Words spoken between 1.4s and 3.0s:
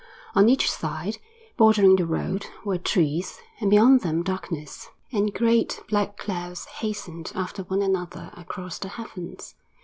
bordering the road, were